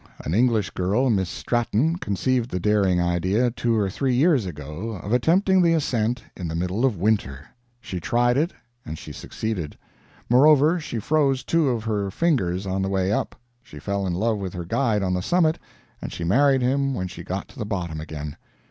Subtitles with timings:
[0.25, 5.13] An English girl, Miss Stratton, conceived the daring idea, two or three years ago, of
[5.13, 7.45] attempting the ascent in the middle of winter.
[7.79, 8.51] She tried it
[8.83, 9.77] and she succeeded.
[10.27, 14.39] Moreover, she froze two of her fingers on the way up, she fell in love
[14.39, 15.59] with her guide on the summit,
[16.01, 18.37] and she married him when she got to the bottom again.